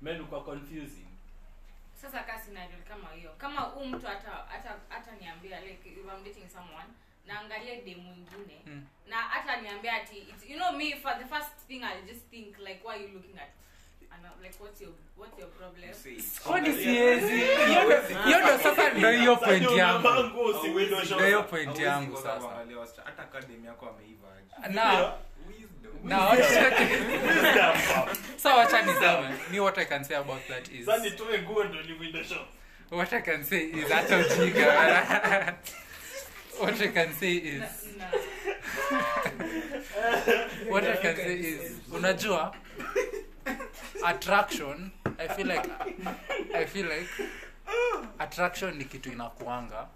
men 0.00 0.20
uko 0.20 0.40
confusing. 0.40 1.06
Sasa 2.02 2.22
ka 2.22 2.38
scenario 2.38 2.76
kama 2.88 3.08
hiyo. 3.10 3.30
Kama 3.38 3.60
huu 3.60 3.84
mtu 3.84 4.06
hata 4.06 4.30
hata 4.30 4.76
hata 4.88 5.12
niambia 5.20 5.60
like 5.60 5.88
if 5.90 5.96
I'm 5.98 6.24
dating 6.24 6.48
someone 6.48 6.88
naangalia 7.26 7.80
de 7.80 7.96
mwingine 7.96 8.60
Mm. 8.66 8.84
na 9.08 9.16
hata 9.16 9.60
niambia 9.60 9.92
ati 9.94 10.18
it's, 10.18 10.50
you 10.50 10.56
know 10.56 10.72
me 10.72 10.96
for 10.96 11.18
the 11.18 11.24
first 11.24 11.56
thing 11.68 11.82
i 11.84 12.02
just 12.02 12.30
think 12.30 12.58
like 12.58 12.80
why 12.84 12.94
are 12.94 13.02
you 13.02 13.08
looking 13.08 13.38
at 13.38 13.48
and 14.12 14.26
I'm 14.26 14.42
like 14.42 14.54
what's 14.60 14.80
your 14.80 14.92
what's 15.16 15.38
your 15.38 15.48
problem? 15.48 15.90
Kwani 16.44 16.72
siwezi. 16.72 17.36
Hiyo 18.24 18.38
ndo- 18.40 18.58
sasa 18.62 18.90
ndo 18.90 19.10
hiyo 19.10 19.36
point 19.36 19.62
yangu. 19.70 20.08
Unavaa 20.08 20.24
nguo 20.24 20.62
si 20.62 20.68
window 20.70 21.00
shop. 21.04 21.16
ndo 21.16 21.26
hiyo 21.26 21.42
point 21.42 21.78
yangu 21.78 22.16
sasa. 22.16 22.48
hata 23.04 23.24
kadem 23.24 23.64
yako 23.64 23.88
ameiva 23.88 24.28
aje 24.64 24.74
na 24.74 25.12
na 26.04 26.36
so 28.42 28.48
wacha 28.56 28.82
niseme 28.82 29.28
me 29.50 29.60
what 29.60 29.78
i 29.78 29.84
can 29.84 30.04
say 30.04 30.16
about 30.16 30.46
that 30.48 30.68
is 30.72 30.86
Sasa 30.86 31.04
nitoe 31.04 31.38
nguo 31.42 31.64
ndo 31.64 31.82
ni 31.82 31.92
window 31.92 32.22
shop. 32.22 32.46
what 32.90 33.12
i 33.12 33.20
can 33.22 33.44
say 33.44 33.64
is 33.64 33.88
hata 33.88 34.18
ujinga. 34.18 35.54
What 36.60 36.80
i 36.80 36.88
can 36.88 37.12
say 37.20 37.32
is 37.36 37.62
na, 37.98 38.06
what 40.70 40.84
i 40.84 40.96
can 40.96 41.16
say 41.16 41.34
is 41.40 41.72
unajua 41.92 42.54
attraction 44.06 44.90
i 45.18 45.28
feel 45.28 45.46
like 45.48 45.68
i 46.54 46.66
feel 46.66 46.86
like 46.86 47.10
attraction 48.18 48.74
ni 48.76 48.84
kitu 48.84 49.12
inakuanga. 49.12 49.88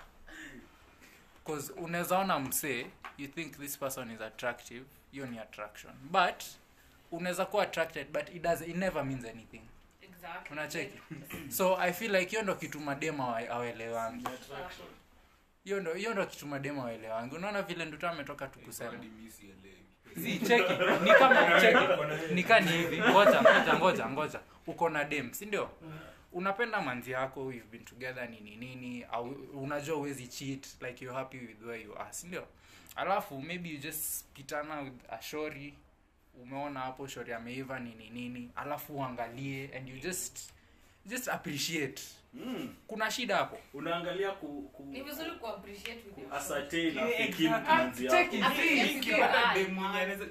Cause 1.46 1.72
unaweza 1.72 2.18
ona 2.18 2.38
msee 2.38 2.86
you 3.18 3.28
think 3.28 3.58
this 3.58 3.78
person 3.78 4.10
is 4.10 4.20
attractive 4.20 4.84
hiyo 5.12 5.26
ni 5.26 5.38
attraction. 5.38 5.92
But 6.10 6.44
unaweza 7.10 7.46
kuwa 7.46 7.62
attracted 7.62 8.08
but 8.12 8.28
it, 8.34 8.42
does, 8.42 8.60
it 8.60 8.76
never 8.76 9.04
means 9.04 9.24
anything. 9.24 9.62
Exactly. 10.02 10.52
Unacheki? 10.52 10.98
So 11.48 11.76
i 11.80 11.92
feel 11.92 12.16
like 12.16 12.30
hiyo 12.30 12.42
ndo 12.42 12.54
kitu 12.54 12.80
madema 12.80 13.36
awelewangi 13.50 14.24
hiyo 15.64 15.80
ndo 15.80 15.94
hiyo 15.94 16.12
ndo 16.12 16.26
kitu 16.26 16.46
madema 16.46 16.82
awelewangi 16.82 17.34
unaona 17.34 17.62
vile 17.62 17.84
nduto 17.84 18.08
ametoka 18.08 18.46
tu 18.46 18.58
kusema 18.58 18.92
Cheki. 20.16 20.72
Ni 21.04 21.10
kama 21.10 21.60
cheki. 21.60 22.34
Nika 22.34 22.60
ni 22.60 22.70
hivi. 22.72 23.00
Ngoja 23.00 23.42
ngoja 23.42 23.74
ngoja 23.78 24.08
ngoja. 24.08 24.40
Uko 24.66 24.88
na 24.88 25.04
dem 25.04 25.32
si 25.32 25.46
ndio? 25.46 25.70
Unapenda 26.32 26.80
manzi 26.80 27.10
yako 27.10 27.40
you've 27.40 27.70
been 27.70 27.84
together 27.84 28.28
nini 28.30 28.56
nini 28.56 29.04
au 29.12 29.24
unajua 29.54 29.96
uwezi 29.96 30.26
cheat 30.26 30.66
like 30.82 31.04
you're 31.04 31.18
happy 31.18 31.38
with 31.38 31.62
where 31.62 31.82
you 31.82 31.98
are 31.98 32.12
si 32.12 32.26
ndio? 32.26 32.46
Alafu 32.96 33.42
maybe 33.42 33.68
you 33.70 33.78
just 33.78 34.24
pitana 34.34 34.80
with 34.80 34.94
a 35.08 35.22
shori 35.22 35.74
umeona 36.42 36.80
hapo 36.80 37.06
shori 37.06 37.32
ameiva 37.32 37.78
nini 37.78 38.10
nini. 38.10 38.50
Alafu 38.56 38.96
uangalie 38.98 39.70
and 39.76 39.88
you 39.88 39.98
just 39.98 40.50
just 41.06 41.28
appreciate 41.28 42.02
Mm. 42.34 42.74
kuna 42.86 43.10
shida 43.10 43.36
hapo? 43.36 43.58
Unaangalia 43.74 44.30
ku, 44.30 44.70
ku, 44.72 44.82
ni 44.84 45.02
vizuri 45.02 45.30
ku 45.30 45.46
appreciate 45.46 46.04
with 46.16 46.32
ascertain 46.32 46.96
yako. 46.96 47.10
hata 47.48 47.76
anaweza- 50.02 50.26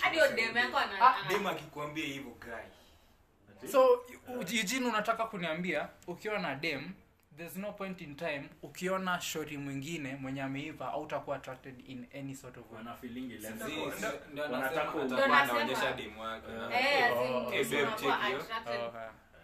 hadi 0.00 0.18
yako 0.58 0.78
ana 0.78 1.00
Ah, 1.00 1.14
akikwambia 1.50 2.04
hivyo 2.06 2.30
guy. 2.40 3.70
So 3.72 4.04
Eugene 4.52 4.86
unataka 4.86 5.24
kuniambia 5.26 5.88
ukiwa 6.06 6.38
na 6.38 6.54
dem 6.54 6.90
there's 7.36 7.56
no 7.56 7.72
point 7.72 8.00
in 8.00 8.16
time 8.16 8.48
ukiona 8.62 9.20
shori 9.20 9.56
mwingine 9.58 10.16
mwenye 10.16 10.42
ameiva 10.42 10.92
au 10.92 11.02
utakuwa 11.02 11.36
attracted 11.36 11.88
in 11.90 12.06
any 12.20 12.34
sort 12.34 12.56
of 12.56 12.72
wana 12.72 12.94
feeling 12.94 13.34
ile. 13.34 13.50
Ndio 13.50 15.24
anaonyesha 15.24 15.92
demu 15.92 16.22
eh 16.72 17.12
attracted 18.24 18.80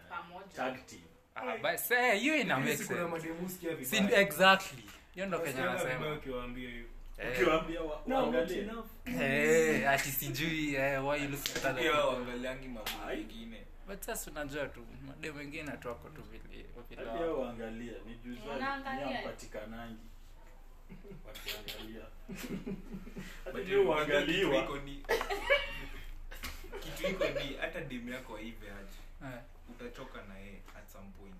pamoja. 0.09 0.45
Tag 0.55 0.85
team. 0.85 1.01
Ah, 1.41 1.57
but 1.57 1.77
say 1.79 2.19
hiyo 2.19 2.35
ina 2.37 2.59
make 2.59 2.77
sense 2.77 3.85
Si- 3.85 4.13
exactly. 4.13 4.83
Hiyo 5.13 5.25
ndo 5.25 5.39
kenya 5.39 5.65
nasema. 5.65 6.19
Eh, 7.17 7.39
eh, 9.21 9.89
ati 9.89 10.11
sijui 10.11 10.75
eh, 10.75 11.01
but 13.87 14.01
sasa 14.01 14.31
unajua 14.31 14.65
tu 14.67 14.85
made 15.07 15.29
wengine 15.29 15.71
tu 15.71 15.87
wako 15.87 16.09
tu 16.09 16.21
vile 16.21 16.43
vile 16.49 16.65
Hadi 16.95 17.09
wao. 17.09 17.17
hao 17.17 17.39
waangalia 17.41 17.93
ni 18.05 18.15
juu 18.15 18.35
swali, 18.35 18.49
Wanaangalia. 18.49 19.05
ni 19.07 19.13
hampatikanangi. 19.13 20.05
Wakiangalia. 21.27 22.05
Hadi 23.45 23.57
But 23.57 23.67
leo 23.67 24.05
kitu 24.05 24.53
iko 24.63 24.77
ni 24.77 25.03
kitu 26.79 27.07
iko 27.11 27.23
ni 27.25 27.55
hata 27.61 27.81
demu 27.81 28.09
yako 28.09 28.35
aive 28.37 28.67
aje. 28.71 28.97
Eh. 29.35 29.41
Utachoka 29.69 30.19
na 30.27 30.37
yeye 30.37 30.61
at 30.77 30.91
some 30.91 31.07
point. 31.19 31.35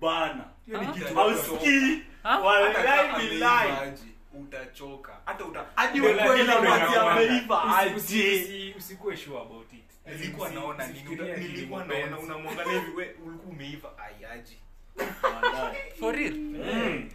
Bana. 0.00 0.44
Hausikii. 1.14 2.02
wallahi 2.24 3.28
billahi 3.28 3.92
utachoka. 4.34 5.20
Hata 5.24 5.44
uta 5.44 5.66
hadi 5.74 5.98
ameiva 7.00 7.76
aje. 7.78 8.74
usikuwe 8.78 9.16
sure 9.16 9.40
about 9.40 9.72
it. 9.72 9.84
nilikuwa 10.06 10.48
naona 10.50 10.86
nilikuwa 10.86 11.84
naona 11.84 12.18
unamwangalia 12.18 12.72
hivi 12.80 12.90
wewe 12.96 13.14
ulikuwa 13.26 13.52
umeiva. 13.52 13.90
Ayaji 13.98 14.56
for 15.98 16.14
real? 16.14 16.34
Mm. 16.34 17.10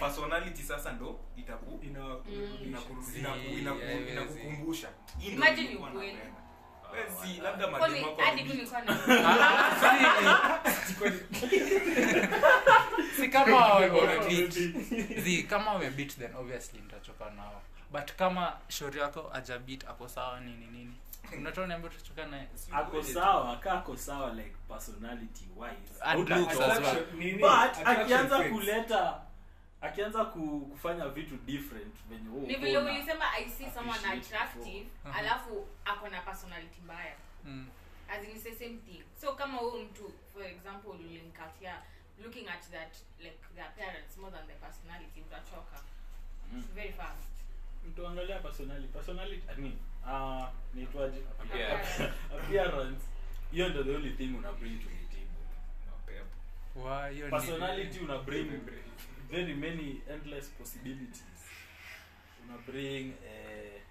Personality. 0.00 0.62
sasa 0.62 0.92
ndo 0.92 1.20
itaku 1.36 1.80
Ina- 1.82 2.16
inaku- 2.64 3.02
Zi- 3.02 3.18
inaku- 3.18 3.58
inaku- 3.60 3.86
haiwezi. 3.86 4.10
inakukumbusha. 4.12 4.88
si, 7.22 7.40
labda 7.40 7.66
na 7.66 7.78
si 13.16 13.28
kama 13.28 13.56
kama 15.42 15.72
wamebit 15.72 16.18
then 16.18 16.34
obviously 16.36 16.80
nitachoka 16.80 17.30
nao. 17.30 17.62
But 17.92 18.12
kama 18.12 18.52
shori 18.68 19.00
yako 19.00 19.30
ajabit 19.34 19.84
ako 19.88 20.08
sawa 20.08 20.40
nini 20.40 20.66
nini 20.66 20.94
unatoa 21.38 21.66
utachoka 21.86 22.26
naye 22.26 22.48
ako 22.72 23.02
sawa 23.02 23.56
ka 23.56 23.70
sawa 23.96 24.32
like 24.34 24.54
personality 24.68 25.48
wise 25.56 26.00
And 26.02 26.32
as 26.32 26.80
well. 26.80 27.06
Nini? 27.14 27.38
but 27.38 27.50
Attraction 27.50 27.86
akianza 27.86 28.48
kuleta 28.48 29.20
akianza 29.80 30.24
ku, 30.24 30.60
kufanya 30.60 31.08
vitu 31.08 31.36
different 31.36 31.94
venye 32.08 32.28
wewe 32.28 32.46
ni 32.46 32.54
vile 32.56 32.78
ulisema 32.78 33.24
i 33.38 33.48
see 33.50 33.70
someone 33.74 33.98
appreciate 33.98 34.36
attractive 34.36 34.86
Uh-huh. 35.04 35.16
alafu 35.18 35.66
ako 35.84 36.08
na 36.08 36.20
personality 36.20 36.80
mbaya 36.84 37.14
Mm. 37.44 37.66
as 38.08 38.24
in 38.24 38.30
it's 38.30 38.42
the 38.42 38.54
same 38.54 38.76
thing 38.76 39.02
so 39.20 39.32
kama 39.32 39.58
huyu 39.58 39.84
mtu 39.84 40.12
for 40.32 40.44
example 40.46 40.90
ulimkatia 40.90 41.82
looking 42.24 42.48
at 42.48 42.70
that 42.70 42.96
like 43.20 43.38
the 43.54 43.62
appearance 43.62 44.20
more 44.20 44.36
than 44.36 44.46
the 44.46 44.54
personality 44.54 45.20
utachoka 45.20 45.82
Mm. 46.52 46.58
It's 46.58 46.68
very 46.74 46.92
fast 46.92 47.28
tuangalia 47.96 48.38
personality 48.38 48.88
personality 48.88 49.42
i 49.56 49.60
mean 49.60 49.78
uh 50.06 50.48
niitwaje 50.74 51.18
Appearance. 51.40 52.04
appearance. 52.38 53.00
Hiyo 53.52 53.68
ndio 53.68 53.84
the 53.84 53.94
only 53.96 54.10
thing 54.10 54.34
una 54.38 54.52
bring 54.52 54.78
to 54.80 54.88
the 54.88 55.16
table. 55.16 55.26
Ni- 57.14 57.30
personality 57.30 57.98
una 58.00 58.18
bring 58.18 58.50
very 59.30 59.54
many 59.54 60.00
endless 60.10 60.48
possibilities. 60.48 61.22
Una 62.48 62.58
bring 62.66 63.12
eh, 63.26 63.82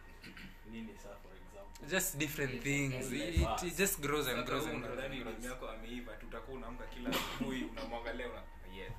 nini 0.71 0.93
sa 1.03 1.09
for 1.09 1.31
example? 1.35 1.87
Just 1.89 2.17
different 2.17 2.61
things. 2.63 3.11
it, 3.11 3.63
it 3.63 3.77
just 3.77 3.99
grows 4.01 4.27
and 4.27 4.45
grows 4.45 4.65
and 4.67 4.83
grows 4.83 5.45
yako 5.45 5.69
ameiva 5.69 6.13
tutakuwa 6.13 6.57
unaamka 6.57 6.85
kila 6.85 7.09
asubuhi 7.09 7.63
unamwangalia 7.71 8.27
una 8.29 8.41
yeah, 8.77 8.91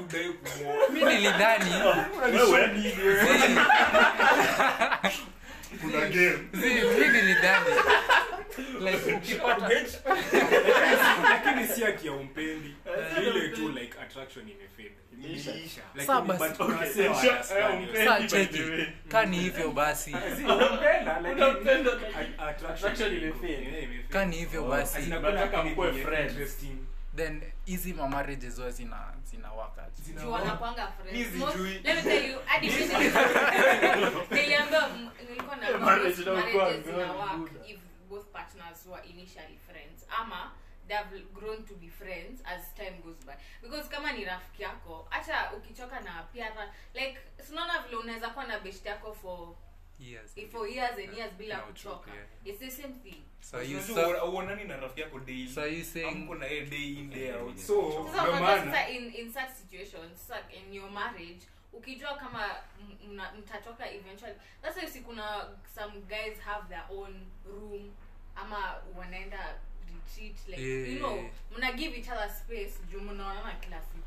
Udai 0.00 0.28
kumuoa. 0.32 0.88
mi 0.92 1.00
nilidhani. 1.04 1.70
Mi 6.98 7.06
nilidhani 7.08 7.70
like 8.80 9.12
ukipata 9.14 9.68
lakini 11.30 11.68
si 11.68 11.84
ati 11.84 12.06
ya 12.06 12.12
umpendi. 12.12 12.74
Ile 13.26 13.48
tu 13.48 13.68
like 13.68 13.98
attraction 14.00 14.48
imefade. 14.48 14.92
Imeisha. 15.12 15.50
Lakini 15.94 16.06
Saa 16.06 16.20
basi. 16.20 16.44
but 16.48 16.60
Okay, 16.60 16.74
unasema 16.76 17.14
sure, 17.14 17.30
understand 17.30 17.60
eh, 17.60 17.72
yourself. 17.72 17.74
umpendi. 17.74 18.04
saa 18.04 18.20
by 18.20 18.26
cheki 18.28 18.58
the 18.58 18.70
way. 18.70 18.86
ka 19.08 19.24
ni 19.26 19.38
hivyo 19.38 19.70
basi. 19.70 20.10
Si, 20.10 20.16
unampenda, 20.44 21.20
lakini 21.20 21.42
Unampenda, 21.42 21.90
a- 22.38 22.46
attraction 22.48 23.12
imefade. 23.16 23.52
Yeah, 23.52 23.82
imefade. 23.82 24.04
ka 24.10 24.24
ni 24.24 24.36
hivyo 24.36 24.64
Oh, 24.64 24.68
basi. 24.68 25.00
then 27.16 27.42
hizi 27.64 27.92
mamarriages 27.92 28.56
huwa 28.56 28.70
zina 28.70 29.12
zina 29.30 29.52
work 29.52 29.74
both 38.08 38.26
partners 38.32 38.86
were 38.86 39.02
initially 39.10 39.58
friends 39.68 40.06
ama 40.08 40.52
they've 40.88 41.24
grown 41.34 41.64
to 41.64 41.74
be 41.74 41.88
friends 41.88 42.42
as 42.44 42.74
time 42.74 43.00
goes 43.04 43.16
by 43.26 43.34
because 43.62 43.88
kama 43.88 44.12
ni 44.12 44.24
rafiki 44.24 44.62
yako 44.62 45.06
hata 45.10 45.52
ukichoka 45.52 46.00
na 46.00 46.22
pia 46.22 46.52
like 46.94 47.18
sinaona 47.46 47.78
vile 47.82 47.96
unaweza 47.96 48.28
kuwa 48.30 48.44
na 48.44 48.60
best 48.60 48.86
yako 48.86 49.14
for 49.14 49.54
Years. 49.98 50.34
For 50.52 50.68
years 50.68 50.98
and 50.98 51.16
years 51.18 51.32
bila 51.32 51.56
kuchoka 51.58 52.10
yeah. 52.14 52.26
it's 52.44 52.58
the 52.58 52.70
same 52.70 52.94
thing 52.94 53.22
So 53.40 53.62
you 53.62 53.80
so, 53.80 54.30
uonani 54.32 54.64
na 54.64 54.76
rafiki 54.76 55.00
yako 55.00 55.18
daily. 55.20 55.48
so 55.48 55.66
you 55.66 55.84
saying 55.84 56.06
Hamko 56.28 56.34
day 56.40 56.92
in, 56.98 57.10
day 57.10 57.30
out. 57.32 57.56
So, 57.58 57.66
So, 57.66 58.06
sasa 58.06 58.22
ndio 58.22 58.32
unajua 58.32 58.40
maana- 58.40 58.64
sasa 58.72 58.88
in, 58.88 59.14
in 59.14 59.32
such 59.32 59.50
situations 59.50 60.26
sasa 60.28 60.40
in 60.52 60.74
your 60.74 60.90
marriage 60.90 61.46
ukijua 61.76 62.14
kama 62.16 62.46
m- 62.80 63.10
mna- 63.12 63.32
mtatoka 63.32 63.90
eventually 63.90 64.34
sasa 64.62 64.88
si 64.88 65.00
kuna 65.00 65.48
some 65.74 66.00
guys 66.00 66.40
have 66.40 66.68
their 66.68 66.84
own 66.90 67.26
room 67.46 67.92
ama 68.36 68.74
wanaenda 68.96 69.54
retreat 69.94 70.48
like 70.48 70.62
Yeah, 70.62 70.92
you 70.92 70.98
know 70.98 71.30
mna 71.56 71.72
give 71.72 71.96
each 71.98 72.08
other 72.08 72.30
space 72.30 72.72
juu 72.90 73.00
mnaonana 73.00 73.54
kila 73.54 73.80
siku 73.82 73.98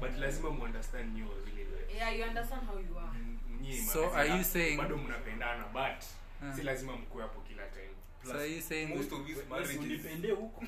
but 0.00 0.18
lazima 0.18 0.50
muunderstand 0.50 1.16
nyo 1.18 1.26
vile 1.44 1.64
like, 1.64 1.94
yeah 1.96 2.18
you 2.18 2.24
understand 2.24 2.66
how 2.66 2.78
you 2.78 2.98
are 2.98 3.10
Mm, 3.18 3.38
nyinyi 3.60 3.76
So 3.82 4.14
are 4.14 4.28
you 4.28 4.76
bado 4.78 4.96
mnapendana 4.96 5.64
but 5.72 6.04
Ah. 6.42 6.52
si 6.56 6.62
lazima 6.62 6.96
mkue 6.96 7.22
hapo 7.22 7.40
kila 7.40 7.66
time 7.66 7.90
so 8.26 8.34
are 8.34 8.52
you 8.54 8.62
saying 8.62 8.86
most 8.86 9.12
of 9.12 9.26
these 9.26 9.42
marriages 9.50 9.76
unipende 9.80 10.30
huko 10.30 10.64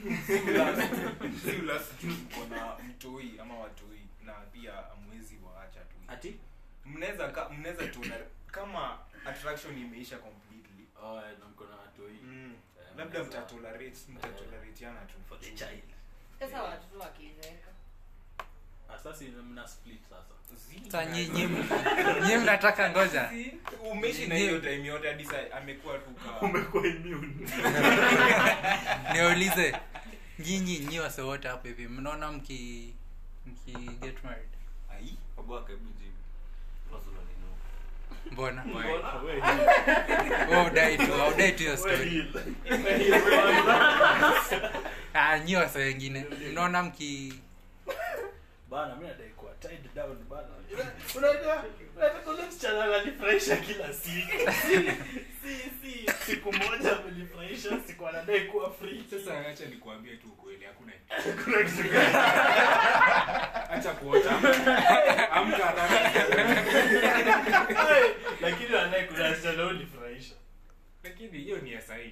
si 1.44 1.52
last 1.62 2.00
tu 2.00 2.06
mko 2.06 2.54
na 2.54 2.76
mtoi 2.78 3.40
ama 3.40 3.54
watoi 3.58 4.00
na 4.24 4.32
pia 4.32 4.72
amwezi 4.92 5.36
ati 6.12 6.36
mnaweza 6.86 7.28
ka- 7.28 7.48
mnaweza 7.48 7.86
tuna 7.86 8.14
kama 8.46 8.98
attraction 9.26 9.78
imeisha 9.78 10.18
completely. 10.18 10.84
Oh, 11.02 11.16
eh, 11.18 11.38
na 11.40 11.46
mko 11.46 11.64
na 11.64 11.76
watoi 11.76 12.18
mm. 12.22 12.52
Eh, 12.80 12.86
labda 12.96 13.24
mtatolerate 13.24 13.92
mtatoleratiana 14.08 15.00
tu. 15.00 15.14
For 15.28 15.40
the 15.40 15.50
child. 15.50 15.82
Sasa 16.38 16.62
watoto 16.62 16.98
wakizeeka. 16.98 17.68
Sasa 19.02 19.24
ina- 19.24 19.42
mna 19.42 19.68
split 19.68 20.00
sasa. 20.02 20.32
Sa 20.92 21.04
nyi- 21.04 21.28
nyi- 21.28 21.48
nyi 22.26 22.36
mnataka 22.36 22.90
ngoja. 22.90 23.30
Umeishi 23.90 24.26
na 24.26 24.34
hiyo 24.34 24.60
time 24.60 24.86
yote 24.86 25.08
hadi 25.08 25.28
amekuwa 25.52 25.98
tu 25.98 26.10
ka 26.10 26.40
umekuwa 26.46 26.86
immune. 26.86 27.48
Niulize 29.12 29.76
nyinyi 30.38 30.78
nyi 30.78 31.00
wase 31.00 31.22
wote 31.22 31.48
hapo 31.48 31.68
hivi 31.68 31.88
mnaona 31.88 32.32
mki 32.32 32.94
mki 33.46 33.72
get 33.72 34.24
married 34.24 34.48
ai 35.42 35.46
Abwaka, 35.46 35.72
hebu 35.72 35.90
jibu. 35.98 36.12
Mbona? 38.30 38.64
Udai 40.66 40.96
tu 40.98 41.12
tu 41.52 41.62
hiyo 41.64 41.74
ah 45.14 45.38
nyi 45.38 45.56
wengine. 45.78 46.26
Mnaona 46.50 46.82
mki 46.82 47.34
bana 48.70 48.96
mi 48.96 49.06
nadai 49.06 49.28
kuwa 49.28 49.52
tied 49.60 49.94
down 49.94 50.16
bana. 50.30 50.48
Unajua 51.16 51.64
unataka 51.96 52.30
ule 52.30 52.42
msichana 52.48 52.84
ananifurahisha 52.84 53.56
kila 53.56 53.92
siku. 53.92 54.52
Si 55.42 55.56
si 55.82 56.10
siku 56.26 56.52
moja 56.52 56.96
amenifurahisha 56.98 57.68
siku 57.86 58.08
anadai 58.08 58.40
kuwa 58.40 58.72
free. 58.72 59.04
Sasa 59.10 59.46
acha 59.48 59.64
nikuambie 59.66 60.16
tu 60.16 60.26
ukweli 60.28 60.64
hakuna 60.64 60.92
kuna 61.44 61.62
kitu 61.64 61.88
gani. 61.88 62.14
Acha 63.70 63.92
kuota 63.92 64.30
amka 65.32 65.64
haraka 65.64 65.98
Hey, 67.88 68.10
lakini 68.40 68.76
anadai 68.76 69.06
kuna 69.06 69.30
msichana 69.30 69.66
unifurahisha 69.66 70.34
lakini 71.04 71.38
hiyo 71.38 71.58
ni 71.58 71.72
ya 71.72 71.80
sahi 71.80 72.10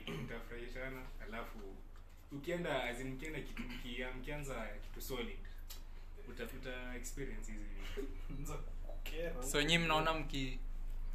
mtafurahishana 0.91 1.03
alafu 1.39 1.59
ukienda 2.33 2.85
as 2.85 3.01
in 3.01 3.09
mkienda 3.09 3.41
kitu 3.41 3.63
mkia- 3.63 4.13
mkianza 4.15 4.67
kitu 4.83 5.01
solid 5.03 5.39
utafuta 6.29 6.95
experience 6.97 7.53
hizi. 7.53 7.65
So 9.51 9.63
nyi 9.63 9.79
mnaona 9.79 10.15
mki 10.15 10.59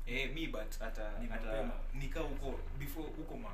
eh 0.08 0.32
mi 0.34 0.48
but 0.48 0.80
hata 0.80 1.04
hata 1.30 1.46
mapema. 1.46 1.74
nika 1.94 2.20
huko 2.20 2.60
before 2.80 3.08
huko 3.08 3.38
ma 3.38 3.50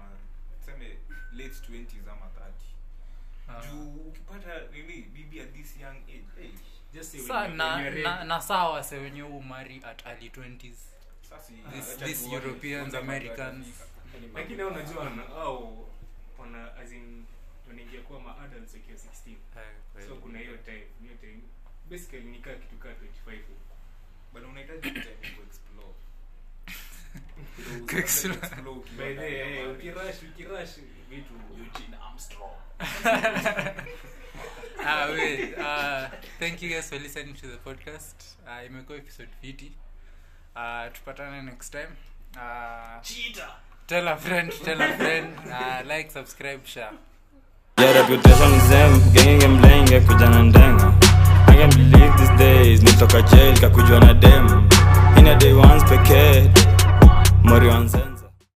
seme 0.65 0.97
late 1.34 1.49
20s 1.71 2.10
ama 2.12 2.25
30 2.25 3.60
ah. 3.60 3.67
juu 3.71 3.91
ukipata 4.07 4.62
nini 4.73 5.01
bibi 5.01 5.39
at 5.41 5.53
this 5.53 5.77
young 5.81 5.97
age 5.97 6.23
hey, 6.41 6.49
just 6.93 7.12
say 7.12 7.19
sa 7.21 7.41
when 7.41 7.55
na, 7.57 7.81
you're 7.81 8.01
na, 8.03 8.23
na 8.23 8.41
saa 8.41 8.69
wase 8.69 8.97
wenye 8.97 9.23
umari 9.23 9.81
at 9.86 10.05
early 10.05 10.29
20s 10.29 10.73
sasa 11.29 11.53
This- 11.53 11.93
acha 11.95 12.05
these 12.05 12.29
Europeans, 12.29 12.93
Americans. 12.95 13.67
lakini 14.34 14.63
unajua 14.63 15.12
au 15.41 15.88
wana 16.38 16.75
as 16.75 16.91
in 16.91 17.25
wanaingia 17.67 18.01
ma 18.62 18.67
wakiwa 18.74 18.97
16 18.97 20.08
so 20.08 20.15
kuna 20.15 20.39
hiyo 20.39 20.58
time 20.58 20.86
hiyo 21.02 21.13
time 21.21 21.41
basically 21.89 22.24
nikaa 22.24 22.54
kitu 22.54 22.76
kaa 22.78 22.89
25 22.89 23.38
huko. 23.47 23.76
But 24.34 24.43
unahitaji 24.43 24.91
time 24.91 25.36
kuexplore. 25.36 25.93
Ah, 34.84 35.06
wait, 35.12 35.58
uh, 35.60 36.10
thank 36.39 36.62
you 36.63 36.69
guys 36.69 36.89
for 36.89 36.97
listening 37.00 37.36
to 37.36 37.47
the 37.47 37.58
podcast. 37.58 38.38
Uh, 38.47 38.65
imekuwa 38.65 38.97
episode 38.97 39.30
fiti 39.41 39.71
uh, 40.56 40.91
tupatane 40.93 41.41
next 41.41 41.69
time. 41.69 41.89
Uh, 42.36 43.02
tell 43.88 44.08
a 44.08 44.17
friend 44.17 44.52
tell 44.63 44.82
a 44.82 44.97
friend. 44.97 45.38
Uh, 45.45 45.82
like 45.95 46.10
subscribe 46.12 46.65
share 46.65 46.97
Yeah, 47.77 47.93
reputation 47.99 48.53
is 48.53 48.69
them, 48.69 49.01
genge 49.13 49.47
mlenge 49.47 49.99
kujana 49.99 50.43
ndenga 50.43 50.93
I 51.47 51.55
can't 51.55 51.75
believe 51.75 52.13
these 52.17 52.38
days, 52.38 52.84
nitoka 52.84 53.21
jail 53.21 53.57
kakujua 53.60 53.99
na 53.99 54.13
dem. 54.13 54.69
In 55.17 55.27
a 55.27 55.36
day 55.39 55.53
once 55.53 55.84
pekee, 55.89 56.49
mori 57.43 57.67
wanzen 57.67 58.11